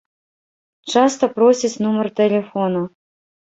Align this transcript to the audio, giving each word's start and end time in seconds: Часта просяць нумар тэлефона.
Часта 0.93 1.29
просяць 1.35 1.73
нумар 1.85 2.11
тэлефона. 2.23 2.85